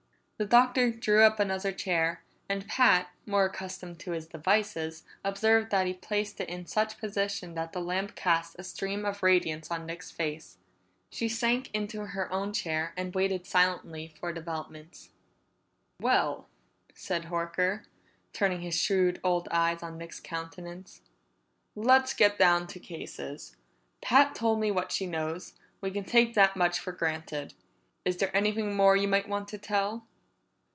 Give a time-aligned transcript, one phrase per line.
[0.37, 5.85] The Doctor drew up another chair, and Pat, more accustomed to his devices, observed that
[5.85, 9.85] he placed it in such position that the lamp cast a stream of radiance on
[9.85, 10.57] Nick's face.
[11.11, 15.11] She sank into her own chair and waited silently for developments.
[15.99, 16.49] "Well,"
[16.95, 17.83] said Horker,
[18.33, 21.01] turning his shrewd old eyes on Nick's countenance,
[21.75, 23.57] "let's get down to cases.
[24.01, 27.53] Pat's told me what she knows; we can take that much for granted.
[28.05, 30.07] Is there anything more you might want to tell?"